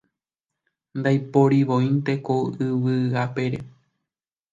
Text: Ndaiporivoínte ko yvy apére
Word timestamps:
Ndaiporivoínte 0.99 2.13
ko 2.25 2.35
yvy 2.65 2.95
apére 3.25 3.59